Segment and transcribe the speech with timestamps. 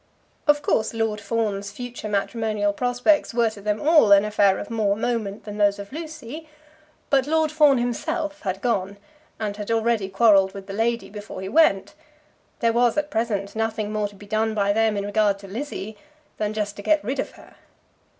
[0.47, 4.95] Of course, Lord Fawn's future matrimonial prospects were to them all an affair of more
[4.95, 6.49] moment than those of Lucy;
[7.11, 8.97] but Lord Fawn himself had gone,
[9.39, 11.93] and had already quarrelled with the lady before he went.
[12.61, 15.95] There was at present nothing more to be done by them in regard to Lizzie,
[16.37, 17.53] than just to get rid of her.